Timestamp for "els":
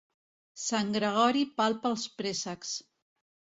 1.93-2.07